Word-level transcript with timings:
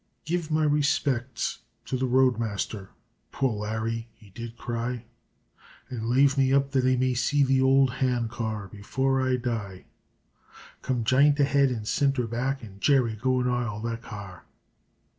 "Give 0.25 0.49
my 0.49 0.63
respects 0.63 1.59
to 1.85 1.95
the 1.95 2.07
roadmas 2.07 2.67
ther," 2.67 2.89
poor 3.31 3.53
Larry 3.53 4.07
he 4.15 4.31
did 4.31 4.57
cry, 4.57 5.05
"An 5.89 6.09
lave 6.09 6.39
me 6.39 6.51
up 6.51 6.71
that 6.71 6.85
I 6.87 6.95
may 6.95 7.13
see 7.13 7.43
the 7.43 7.61
ould 7.61 7.91
hand 8.01 8.31
car 8.31 8.67
before 8.67 9.21
I 9.21 9.35
die. 9.35 9.85
Come, 10.81 11.03
j'int 11.03 11.39
ahead 11.39 11.69
an' 11.69 11.85
cinter 11.85 12.25
back, 12.27 12.63
An' 12.63 12.79
Jerry, 12.79 13.15
go 13.15 13.41
an' 13.41 13.47
ile 13.47 13.79
that 13.81 14.01
car 14.01 14.17
r 14.19 14.27
r!" 14.37 14.45